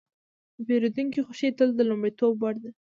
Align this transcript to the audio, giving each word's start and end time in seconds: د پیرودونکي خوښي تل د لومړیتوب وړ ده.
د 0.55 0.57
پیرودونکي 0.67 1.19
خوښي 1.25 1.49
تل 1.57 1.69
د 1.75 1.79
لومړیتوب 1.89 2.33
وړ 2.39 2.55
ده. 2.63 2.71